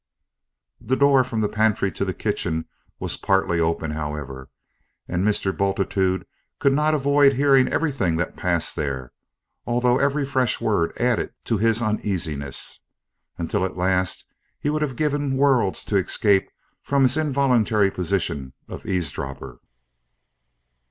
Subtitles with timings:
[0.79, 2.65] The door from the pantry to the kitchen
[2.99, 4.49] was partly open, however,
[5.07, 5.55] and Mr.
[5.55, 6.25] Bultitude
[6.57, 9.11] could not avoid hearing everything that passed there,
[9.67, 12.81] although every fresh word added to his uneasiness,
[13.37, 14.25] until at last
[14.57, 16.49] he would have given worlds to escape
[16.81, 19.59] from his involuntary position of eavesdropper.